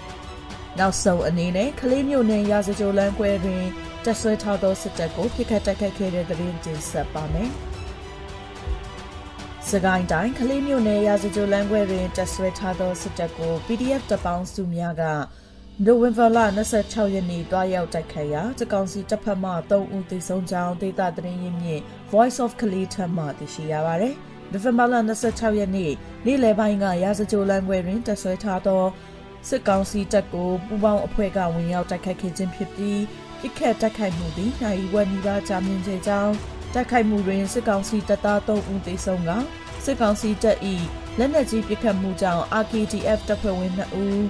[0.79, 3.65] ။နောက်ဆုံးအနေနဲ့ကလေးမျိုးနယ်ရာဇကြိုလမ်းကွဲတွင်
[4.05, 7.53] တက်ဆွဲထားသောစစ်တပ်ကိုပြစ်ခတ်တိုက်ခိုက်ခဲ့တဲ့သတင်းတင်ဆက်ပါမယ်။
[9.75, 15.03] စကိုင်းတိုင်းကလေးမျိုးနယ်ရာဇကြိုလမ်းကွဲတွင်တက်ဆွဲထားသောစစ်တပ်ကို PDF တပေါင်းစုများက
[15.85, 16.39] နိုဝင်ဘာလ
[16.77, 21.81] 26ရက်နေ့တွားရောက်တိုက်ခိုက်ရာတကောင်စီတပ်ဖက်မှ3ဦးသေဆုံးကြောင်းဒေသသတင်းရင်းမြစ်
[22.13, 24.15] Voice of Kali ထံမှသိရှိရပါသည်။
[24.53, 24.95] နိုဝင်ဘာလ
[25.27, 25.93] 26ရက်နေ့
[26.27, 28.85] နေ့လယ်ပိုင်းကရာဇကြိုလမ်းကွဲတွင်တက်ဆွဲထားသော
[29.49, 33.03] စစ်ကောင်စီတပ်ကိုပူးပေါင်းအဖွဲ့ကဝင်ရောက်တိုက်ခိုက်ခဲ့ခြင်းဖြစ်ပြီး
[33.41, 36.35] ပြစ်ခတ်တိုက်ခိုက်မှုသည်နိုင်ဝက်နီးပါးကြာမြင့်စေကြောင်း
[36.75, 39.31] တိုက်ခိုက်မှုတွင်စစ်ကောင်စီတပ်သား3ဦးသေဆုံးက
[39.85, 40.59] စစ်ကောင်စီတပ်၏
[41.19, 44.21] လက်နက်ကြီးပစ်ခတ်မှုကြောင့် RKDF တပ်ဖွဲ့ဝင်2ဦး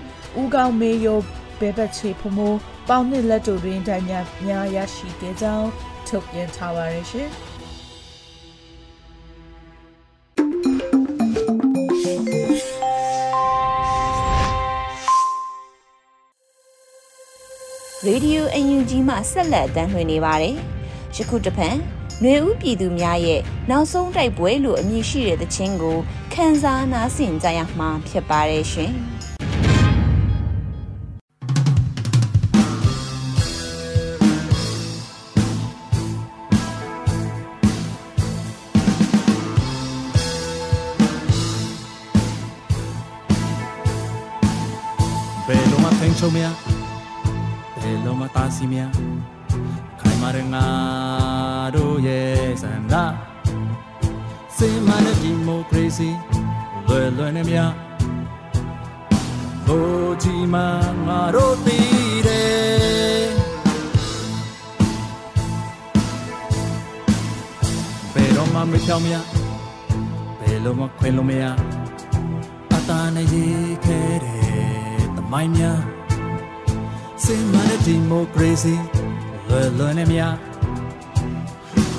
[0.41, 1.19] ဦးကောင်းမေယို
[1.61, 2.59] ဘဲဘက်ချေဖမိုး
[2.89, 5.69] ပေါင်းနှစ်လက်တို့တွင်တိုင်များများရရှိခဲ့ကြောင်း
[6.09, 7.31] ထုတ်ပြန်ထားပါရရှင်။
[18.07, 20.57] ရေဒီယိုအန်ယူဂျီမှဆက်လက်တမ်းလွှင့်နေပါတယ်။
[21.17, 21.77] ယခုတဖန်
[22.23, 25.99] ຫນွေဦးပြည်သူများရဲ့နောက်ဆုံးတိုက်ပွဲလို့အမည်ရှိတဲ့သချင်းကို
[26.33, 28.95] ခန်းစားနားဆင်ကြရမှာဖြစ်ပါတယ်ရှင်။
[46.23, 46.45] ချုံမြ
[47.81, 48.81] ဘယ်လိုမှတားစီမြ
[50.01, 51.00] ခိုင်မာရငါ
[55.23, 56.11] ဒီမိုကရေစီ
[56.87, 57.73] လွယ်လွယ်နဲ့များ
[59.67, 60.57] ဘိုးကြီးမ
[61.07, 63.29] ငါတို့တည်တယ်
[68.15, 69.15] ဘယ်တော့မှမဖြောင်းမြ
[70.39, 71.45] ဘယ်လုံးမခွင်လို့မရ
[72.77, 75.81] အတားနဲ့ရေးခဲတယ်တမိုင်းများ
[77.25, 78.75] စေမနဲ့ဒီမိုကရေစီ
[79.49, 80.35] လွယ်လွယ်နဲ့များ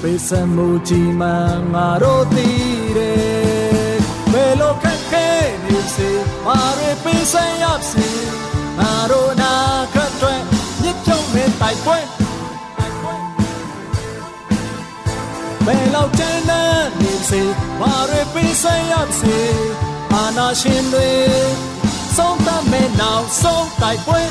[0.02, 1.28] ပေးစမှုကြီးမှ
[1.74, 3.98] ငါတို့တည်တယ်
[4.32, 5.28] ဘယ်လိုခက်ခဲ
[5.66, 6.10] နေစေ
[6.46, 8.08] မာရပေးစရစေ
[8.78, 9.54] ငါတို့နာ
[9.94, 10.34] ခတ်တွေ
[10.84, 12.00] ညစ်ချုံနဲ့တိုက်ပွဲ
[15.66, 17.42] ဘယ်လောက်ကျန်းနေစေ
[17.80, 19.40] မာရပေးစရစေ
[20.14, 21.10] အာနာရှင်တွေ
[22.16, 24.22] ဆုံးသမဲ့နောက်ဆုံးတိုက်ပွဲ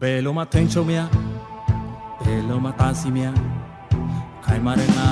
[0.00, 0.98] ဘယ်လိုမှထိန်ချုံမြ
[2.24, 3.26] ဘယ်လိုမှတာစီမြ
[4.44, 5.10] ခိုင်မာတဲ့ငါ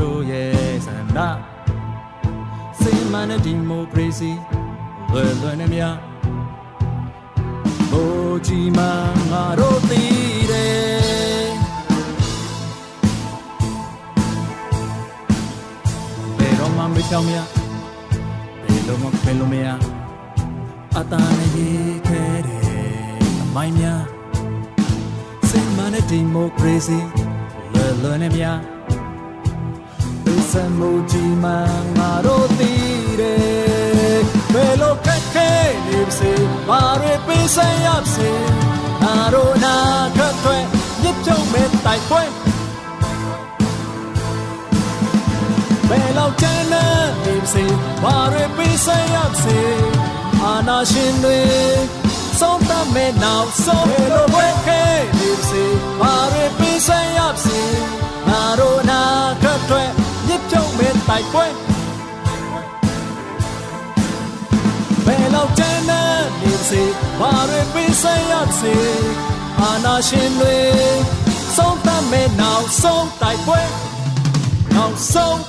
[0.00, 1.18] တို့ရဲ့ဆန္ဒ
[2.80, 4.30] စေမနဲ့ဒီမိုကရေစီ
[5.10, 5.82] လွယ်လွယ်နဲ့မြ
[7.90, 8.80] ဘိုးကြီးမ
[9.30, 11.50] ငါတို့တည်တယ်
[16.38, 17.36] ဘယ်တော့မှမကြောက်မြ
[18.62, 19.68] ဘယ်လိုမှဖယ်လို့မရ
[20.98, 22.35] အတားနဲ့ရေးခဲတယ်
[23.58, 24.02] မိုင်းများ
[25.50, 26.98] စိတ်မနဲ့ဒီမိုကရေစီ
[27.72, 28.58] လွယ်လွယ်နဲ့များ
[30.24, 31.50] ပေးစမှုကြီးမှ
[31.98, 34.20] ငါတို့တည်တယ်
[34.52, 35.50] ဘယ်လိုခက်ခဲ
[35.86, 36.32] နေပါစေ
[36.68, 38.30] ဘာတွေပေးစရပါစေ
[39.02, 39.76] ငါတို့နာ
[40.16, 40.56] ခက်တွေ
[41.02, 42.22] ညစ်ချုံမဲ့တိုက်ပွဲ
[45.88, 46.84] ဘယ်လောက်ကျန်းနေ
[47.26, 47.64] ပါစေ
[48.02, 49.58] ဘာတွေပေးစရပါစေ
[50.42, 52.05] အာနာရှင်တွေ
[52.40, 54.82] ဆုံးသမဲ့နောက်ဆုံးလိုဝဲခဲ
[55.18, 55.64] နေစေ
[56.00, 57.60] ဘာတွေပေးစရစေ
[58.28, 59.02] ငါတို့နာ
[59.42, 59.82] ခတ်တွေ
[60.28, 61.46] ညစ်ကြုံမဲ့တိုက်ပွဲ
[65.04, 66.82] ဘယ်လောက်ကျန်းနေစေ
[67.20, 68.74] ဘာတွေပေးစရစေ
[69.60, 70.56] အာနာရှင်တွေ
[71.56, 73.60] ဆုံးသမဲ့နောက်ဆုံးတိုက်ပွဲ
[74.74, 75.46] နောက်ဆုံး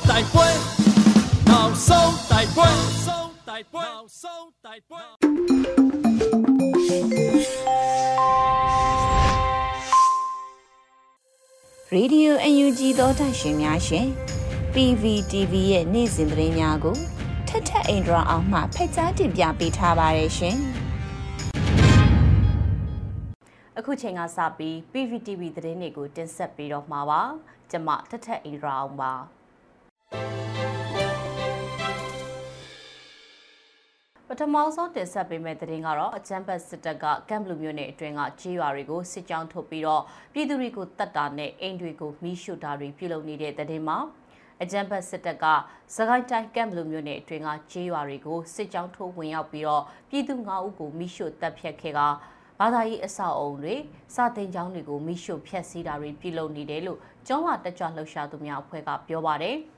[5.47, 8.27] တိုက်ပွဲနောက်ဆုံးတိုက်ပွဲဆုံးတိုက်ပွဲနောက်ဆုံးတိုက်
[11.81, 14.07] ပွဲရေဒီယို UNG သောတာရှင်များရှင်
[14.73, 16.97] PVTV ရဲ့နေ့စဉ်သတင်းများကို
[17.47, 20.57] ထက်ထက်အင်ဒရာအောင်မှဖက်ကြားတင်ပြပေးထားပါတယ်ရှင်။
[23.77, 27.21] အခုချိန်ကစပြီး PVTV သတင်းတွေကိုတင်ဆက်ပေးတော့မှာပါ။
[27.71, 29.13] ကျွန်မထက်ထက်အင်ဒရာအောင်ပါ။
[34.29, 43.97] ပထမဆုံးတင်ဆက်ပေးမယ့်သတင်းကတော့အချမ်းဘတ်စစ်တပ်ကကမ်ဘလူမြို့နယ်အတွင်းကကြေးရွာတွေကိုစစ်ကြောင်းထုတ်ပြီးတော့ပြည်သူတွေကိုတတ်တာနဲ့အိမ်တွေကိုမိရှုတာတွေပြုလုပ်နေတဲ့သတင်းမှာ
[44.63, 45.45] အကြံဘတ်စစ်တပ်က
[45.95, 51.99] စကိုင်းတိုင်းကမ်ဘလူမြို့နယ်အတွင်းကကြေးရွာတွေကိုစစ်ကြောင်းထိုးဝင်ရောက်ပြီးတော့ပြည်သူ9ဦးကိုမိရှုတပ်ဖြတ်ခဲ့က
[52.59, 53.75] ဘာသာရေးအဆောက်အုံတွေ
[54.15, 59.57] စာတင်ကျောင်းတွေကိုမိရှုဖျက်ဆီးတာတွေပြုလုပ်နေတယ်လို့ကျောင်းလာတက်ကြွလှုပ်ရှားသူများအဖွဲ့ကပြောပါတယ်။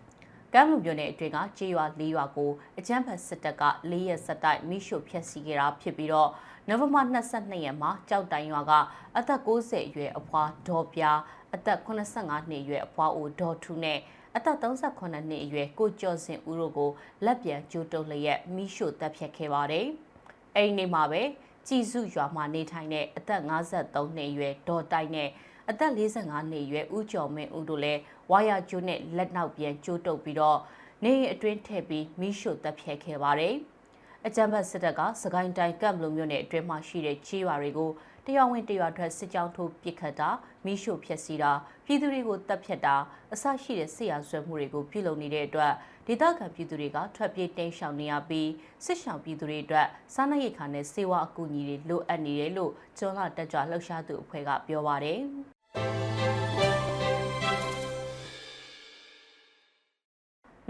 [0.53, 6.29] ကမ်းလူမြို့နယ်အတွင်းကကြေးရွာ၄ရွာကိုအကြမ်းဖက်စစ်တပ်က၄ရက်ဆက်တိုက်မိရှုဖျက်ဆီးခဲ့တာဖြစ်ပြီးတော့
[6.67, 7.01] နိုဝင်ဘာ
[7.33, 8.71] 22ရက်မှာကြောက်တိုင်ရွာက
[9.17, 11.19] အသက်60အရွယ်အဖွာဒေါ်ပြား
[11.55, 13.99] အသက်85နှစ်အရွယ်အဖွာအိုဒေါ်ထူနဲ့
[14.35, 16.91] အသက်38နှစ်အရွယ်ကိုကျော်စင်ဦးတို့ကို
[17.25, 19.85] လက်ပြန်ကျိုးတုံးလျက်မိရှုတပ်ဖြတ်ခဲ့ပါတယ်။
[20.55, 21.21] အဲဒီနေ့မှာပဲ
[21.67, 25.29] ကြည်စုရွာမှာနေထိုင်တဲ့အသက်53နှစ်အရွယ်ဒေါ်တိုက်နဲ့
[25.69, 30.59] အသက်45နှစ်အရွယ်ဦးကျော်မင်းဦးတို့လည်း ဝါယာကျိုးနဲ့လက်နောက်ပြန်ကျိုးတုပ်ပြီးတော့
[31.03, 33.55] နေရင်အတွင်းထည့်ပြီးမိရှို့တပ်ဖြတ်ခဲ့ပါတယ်။
[34.27, 37.91] အကြံဖတ်စစ်တပ်ကစကိုင်းတိုင်းကမ်ဘလိုမြို့နယ်အတွင်းမှာရှိတဲ့ချေးရွာတွေကို
[38.25, 40.29] တရားဝင်တရားထွက်စစ်ကြောင်းထိုးပစ်ခတ်တာ
[40.65, 41.51] မိရှို့ဖျက်ဆီးတာ
[41.85, 42.95] ပြည်သူတွေကိုတပ်ဖြတ်တာ
[43.33, 45.73] အဆရှိတဲ့ဆေးရဆွဲမှုတွေကိုပြုလုပ်နေတဲ့အတွက်
[46.07, 48.49] ဒေသခံပြည်သူတွေကထွက်ပြေးတိမ်းရှောင်နေရပြီး
[48.85, 55.19] စစ်ရှောင်ပြည်သူတွေအတွက်စားနပ်ရိက္ခာနဲ့ဆေးဝါးအကူအညီတွေလိုအပ်နေတယ်လို့ကျွန်းလာတက်ကြွလှုပ်ရှားသူအဖွဲ့ကပြောပါတယ်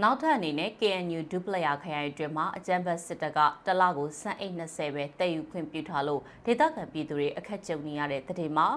[0.04, 8.68] နောက်ထပ်အနေနဲ့ KNU ဒုပလယာခရိုင်အတွင်းမှာအကြမ်းဖက်စစ်တပ်ကတလကိုစံအိတ်20ပဲတည်ယူခွင့်ပြုထားလို့ဒေသခံပြည်သူတွေအခက်ကြုံနေရတဲ့တဲ့မှာ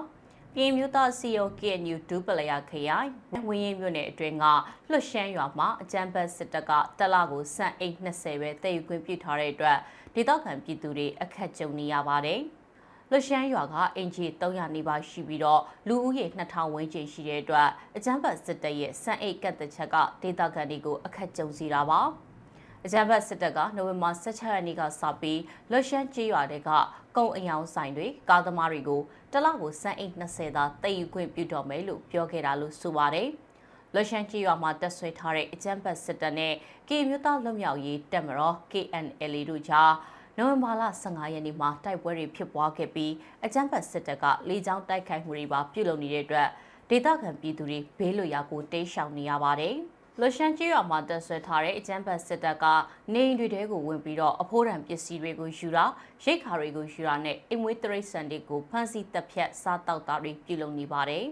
[0.54, 3.10] ပြည်မျိုးသားစီယို KNU ဒူပလယာခရိုင်
[3.48, 4.44] ဝင်းရင်မြို့နယ်အတွင်းက
[4.90, 9.78] လွှတ်ရှမ်းရွာမှာအကြမ်းဖက်စစ်တပ်ကတက်လာကိုစံအိတ်20ပဲတည်ယူခွင့်ပြုထားတဲ့အတွက်
[10.14, 12.40] ဒေသခံပြည်သူတွေအခက်ကြုံနေရပါတယ်။
[13.10, 22.00] လွှတ်ရှမ်းရွာကအင်ဂျီ300နီးပါးရှိပြီးတော့လူဦးရေ2000ဝန်းကျင်ရှိတဲ့အတွက်အကြမ်းဖက်စစ်တပ်ရဲ့စံအိတ်ကတ်တဲ့ချက်ကဒေသခံတွေကိုအခက်ကြုံစေတာပါ။
[22.84, 25.40] အကြမ်းဖက်စစ်တပ်ကနိုဝင်ဘာ16ရက်နေ့ကစပြီး
[25.70, 26.70] လွရှမ်းကျေးရွာတွေက
[27.16, 29.00] ကုံအယောင်ဆိုင်တွေကားသမားတွေကို
[29.32, 33.28] တလကိုစံအိတ်20သာတည်ယူခွင့်ပြုတော်မယ်လို့ပြောခဲ့တာလို့ဆိုပါတယ်။
[33.94, 36.54] လွရှမ်းကျေးရွာမှာတက်ဆွဲထားတဲ့အကြမ်းဖက်စစ်တပ်နဲ့
[36.88, 39.92] ကေမျိုးသားလွတ်မြောက်ရေးတပ်မတော် KNL တို့ကြား
[40.38, 43.12] နိုဝင်ဘာလ15ရက်နေ့မှာတိုက်ပွဲတွေဖြစ်ပွားခဲ့ပြီး
[43.44, 46.48] အကြမ်းဖက်စစ်တပ်ကလေကြောင်းတိုက်ခိုက်မှုတွေပါပြုလုပ်နေတဲ့အတွက်
[46.90, 49.74] ဒေသခံပြည်သူတွေဘေးလွတ်ရာကိုတိမ်းရှောင်နေရပါတယ်။
[50.20, 52.64] လွရှမ်းကျွော်မှာတက်ဆွဲထားတဲ့အကြမ်းဖက်စစ်တပ်က
[53.12, 55.84] နေအိမ်တွေထဲကိုဝင်ပြီးတော့အဖိုးတံပစ္စည်းတွေကိုယူတာ
[56.24, 61.24] ရိတ်ခါတွေကိုယူတာနဲ့အိမ်မွေးတရိတ်ဆန်တွေကိုဖမ်းဆီးတပ်ဖြတ်စားတောက်တာတွေပြုလုပ်နေပါတယ်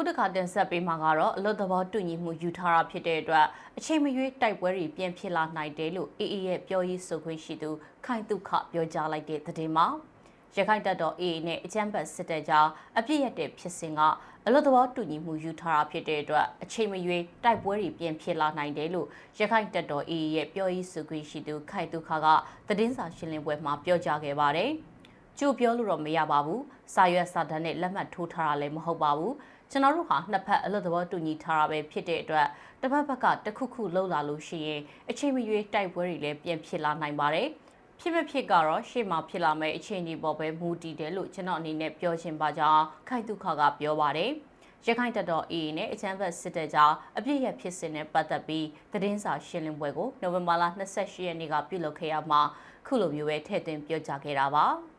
[0.00, 3.46] ခုတခါတင်ဆက်ပေးမှာကတော့အလွတ်သဘောတူညီမှုယူထားတာဖြစ်တဲ့အတွက်
[3.78, 7.70] အချိန်မရွေးတိုက်ပွဲတွေပြန်ဖြစ်လာနိုင်တယ်လို့အေအေရဲ့ပြောရေးဆိုခွင့်ရှိသူ
[8.06, 9.86] ခိုင်တုခပြောကြားလိုက်တဲ့သတင်းမှာ
[10.56, 12.66] ရခိုင်တပ်တော် AA နဲ့အကြမ်းဖက်စစ်တပ်ကြား
[12.98, 14.00] အပြစ်ရတဲ့ဖြစ်စဉ်က
[14.46, 19.06] အလွတ်သဘောတူညီမှုယူထားတာဖြစ်တဲ့အတွက်အချိန်မရွေးတိုက်ပွဲတွေပြင်ဖြစ်လာနိုင်တယ်လို့
[19.38, 22.26] ရခိုင်တပ်တော် AA ရဲ့ပြောရေးဆိုခွင့်ရှိသူခိုင်တုခါက
[22.68, 24.72] သတင်းစာရှင်းလင်းပွဲမှာပြောကြားခဲ့ပါတယ်။
[25.38, 26.60] ကျို့ပြောလို့တော့မရပါဘူး။
[26.94, 29.32] စာရွက်စာတမ်းနဲ့လက်မှတ်ထိုးထားတာလည်းမဟုတ်ပါဘူး။
[29.70, 32.46] ကျွန်တော်တို့ဟာနှစ်ဖက်အလွတ်သဘောတူညီထားတာပဲဖြစ်တဲ့အတွက်
[32.80, 37.48] တစ်ဖက်ဘက်ကတခုခုလှုပ်လာလို့ရှိရင်အချိန်မရွေးတိုက်ပွဲတွေလည်းပြင်ဖြစ်လာနိုင်ပါတယ်။
[38.00, 44.30] ဖြစ်မဖြစ်ကတော့ရှေ့မှာဖြစ်လာမယ့်အခြေအနေပေါ်ပဲမူတည်တယ်လို့ကျွန်တော်အနေနဲ့ပြောချင်ပါကြောင်းခိုင်တုခကပြောပါတယ်။
[44.86, 52.40] ရခိုင်တပ်တော် AA နဲ့အချမ်းဘတ်စစ်တပ်ကြားအပြစ်ရဖြစ်စဉ်နဲ့ပတ်သက်ပြီးသတင်းစာရှင်းလင်းပွဲကိုနိုဝင်ဘာလ28ရက်နေ့ကပြုလုပ်ခဲ့ရမှာ
[52.86, 54.66] ခုလိုမျိုးပဲထည့်သွင်းပြောကြားခဲ့တာပါ။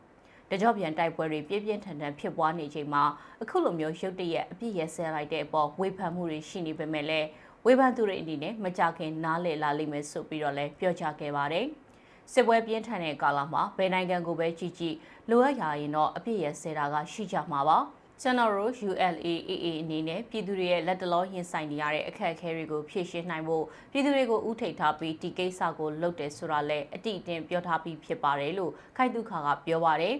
[0.50, 3.02] တကြောပြန်တိုက်ပွဲတွေပြင်းပြင်းထန်ထန်ဖြစ်ပွားနေချိန်မှာ
[3.42, 7.28] အခုလိုမျိုးရုတ်တရက်အပြစ်ရဆဲလိုက်တဲ့အပေါ်ဝေဖန်မှုတွေရှိနေပေမဲ့လည်း
[7.64, 11.66] ဝေဖန်သူတွေအနေနဲ့မကြခင်နားလည်လာလိမ့်မယ်ဆိုပြီးတော့လည်းပြောကြားခဲ့ပါတယ်။
[12.32, 14.96] စစ်ပွဲပြင်းထန်တဲ့ကာလမှာဘယ်နိုင်ငံကိုပဲကြည့်ကြည့်
[15.30, 17.78] လိုအပ်ရာရင်တော့အပြည့်ရဆဲတာကရှိကြမှာပါ
[18.22, 30.14] ကျွန်တော်တို့ ULAAA အနေနဲ့ပြည်သူတွေရဲ့လက်တလောရင်ဆိုင်နေရတဲ့အခက်အခဲတွေကိုဖြေရှင်းနိုင်ဖို့ပြည်သူတွေကိုဥထိတ်ထားပြီးဒီကိစ္စကိုလုပ်တယ်ဆိုတာလည်းအတိအကျပြောထားပြီးဖြစ်ပါတယ်လို့ခိုင်တုခါကပြောပါတယ်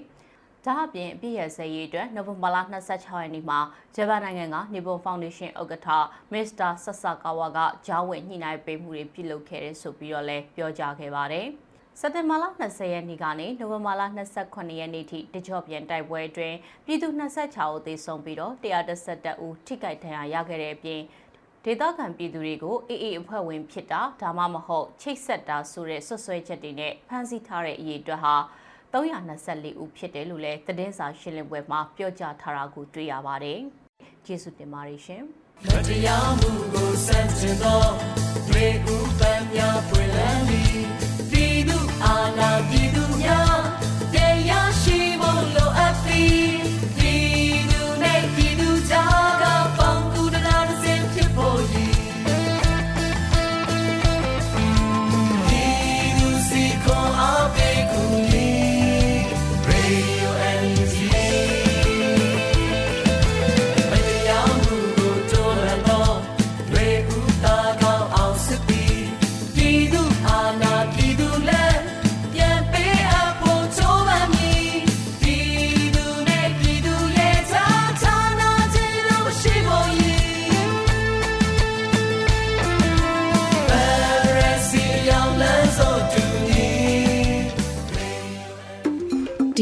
[0.66, 2.56] ဒါအပြင်အပြည့်ရစရေးအတွက်နိုဝင်ဘာလ
[2.88, 3.60] 26ရက်နေ့မှာ
[3.96, 5.88] ဂျပန်နိုင်ငံကနေပွန်ဖောင်ဒေးရှင်းဥက္ကဋ္ဌ
[6.32, 11.46] မစ္စတာဆဆာကာဝါကဂျားဝင်ညှိနှိုင်းပေးမှုတွေပြုလုပ်ခဲ့တယ်ဆိုပြီးတော့လည်းပြောကြားခဲ့ပါတယ်။
[12.00, 14.02] စက်တင်ဘာလ20ရက်နေ့ကနေနိုဝင်ဘာလ
[14.40, 21.00] 28ရက်နေ့ထိတကြော့ပြန်တိုက်ပွဲအတွင်းပြည်သူ26ဦးသေဆုံးပြီးတော့111ဦးထိခိုက်ဒဏ်ရာရခဲ့တဲ့အပြင်
[21.64, 28.34] ဒေသခံပြည်သူတွေကိုအေးအေးအဖွဲ့ဝင်ဖြစ်တာဒါမှမဟုတ်ချိတ်ဆက်တာဆိုတဲ့ဆွဆွဲချက်တွေနဲ့ဖမ်းဆီးထားတဲ့အရေးအတွက်ဟာ
[28.92, 33.60] 324ဦးဖြစ်တယ်လို့လည်းသတင်းစာရှင်းလင်းပွဲမှာပြောကြားထားတာကိုတွေ့ရပါတယ်။
[34.26, 35.22] ကျေးဇူးတင်ပါတယ်ရှင်။
[35.66, 37.82] မတရားမှုကိုစန့်ကျင်သော
[38.52, 41.09] ရေဦးပန်းများပွင့်လန်းပြီး